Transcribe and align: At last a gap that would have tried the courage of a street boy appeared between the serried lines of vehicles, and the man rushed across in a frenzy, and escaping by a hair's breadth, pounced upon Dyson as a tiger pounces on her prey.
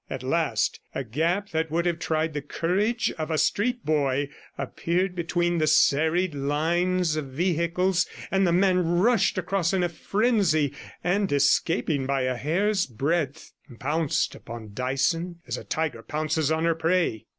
At 0.09 0.23
last 0.23 0.79
a 0.95 1.03
gap 1.03 1.51
that 1.51 1.69
would 1.69 1.85
have 1.85 1.99
tried 1.99 2.33
the 2.33 2.41
courage 2.41 3.11
of 3.19 3.29
a 3.29 3.37
street 3.37 3.85
boy 3.85 4.29
appeared 4.57 5.13
between 5.15 5.59
the 5.59 5.67
serried 5.67 6.33
lines 6.33 7.15
of 7.15 7.27
vehicles, 7.27 8.07
and 8.31 8.47
the 8.47 8.51
man 8.51 8.97
rushed 8.97 9.37
across 9.37 9.73
in 9.73 9.83
a 9.83 9.89
frenzy, 9.89 10.73
and 11.03 11.31
escaping 11.31 12.07
by 12.07 12.21
a 12.23 12.35
hair's 12.35 12.87
breadth, 12.87 13.51
pounced 13.77 14.33
upon 14.33 14.73
Dyson 14.73 15.35
as 15.45 15.55
a 15.55 15.63
tiger 15.63 16.01
pounces 16.01 16.51
on 16.51 16.65
her 16.65 16.73
prey. 16.73 17.27